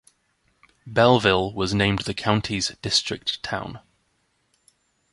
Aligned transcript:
Belleville 0.87 1.53
was 1.53 1.75
named 1.75 1.99
the 1.99 2.15
county's 2.15 2.69
District 2.81 3.43
Town. 3.43 3.81